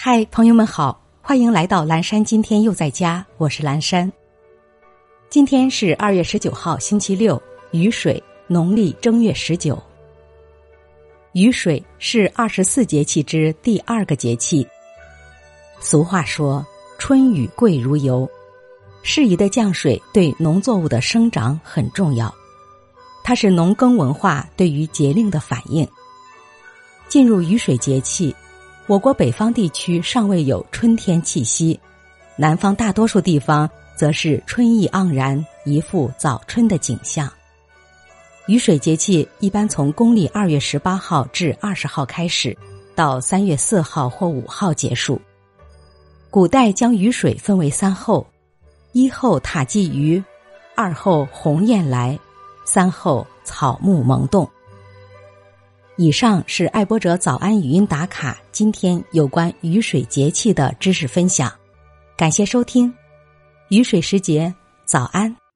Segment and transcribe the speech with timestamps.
[0.00, 2.24] 嗨，朋友们好，欢迎来到蓝山。
[2.24, 4.10] 今天又在家，我是蓝山。
[5.28, 9.76] 今天是二月十九号，星期六，雨水，农历正月十九。
[11.32, 14.64] 雨水是二十四节气之第二个节气。
[15.80, 16.64] 俗话说
[16.96, 18.30] ：“春雨贵如油。”
[19.02, 22.32] 适宜的降水对农作物的生长很重要，
[23.24, 25.84] 它是农耕文化对于节令的反应。
[27.08, 28.32] 进入雨水节气。
[28.88, 31.78] 我国北方地区尚未有春天气息，
[32.36, 37.30] 南方大多数地方则是春意盎然，一副早春的景象。
[38.46, 42.56] 雨水节气一般从公历二月十八号至二十号开始，
[42.94, 45.20] 到三月四号或五号结束。
[46.30, 48.26] 古代将雨水分为三候：
[48.92, 50.22] 一候塔鲫鱼，
[50.74, 52.18] 二候鸿雁来，
[52.64, 54.48] 三候草木萌动。
[56.00, 61.52] 以上是爱播者早安语音打卡，今天有关雨水节气的知识分享，
[62.16, 62.94] 感谢收听，
[63.70, 65.47] 雨水时节早安。